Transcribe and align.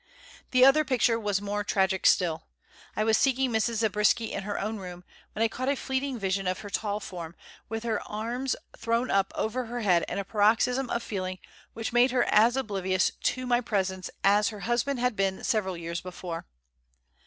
The 0.49 0.65
other 0.65 0.83
picture 0.83 1.19
was 1.19 1.43
more 1.43 1.63
tragic 1.63 2.07
still. 2.07 2.47
I 2.95 3.03
was 3.03 3.19
seeking 3.19 3.51
Mrs. 3.51 3.75
Zabriskie 3.75 4.31
in 4.31 4.41
her 4.41 4.59
own 4.59 4.77
room, 4.77 5.03
when 5.33 5.43
I 5.43 5.47
caught 5.47 5.69
a 5.69 5.75
fleeting 5.75 6.17
vision 6.17 6.47
of 6.47 6.61
her 6.61 6.71
tall 6.71 6.99
form, 6.99 7.35
with 7.69 7.83
her 7.83 8.01
arms 8.09 8.55
thrown 8.75 9.11
up 9.11 9.31
over 9.35 9.65
her 9.65 9.81
head 9.81 10.03
in 10.09 10.17
a 10.17 10.23
paroxysm 10.23 10.89
of 10.89 11.03
feeling 11.03 11.37
which 11.73 11.93
made 11.93 12.09
her 12.09 12.23
as 12.23 12.57
oblivious 12.57 13.11
to 13.21 13.45
my 13.45 13.61
presence 13.61 14.09
as 14.23 14.49
her 14.49 14.61
husband 14.61 14.99
had 14.99 15.15
been 15.15 15.43
several 15.43 15.75
hours 15.75 16.01
before. 16.01 16.47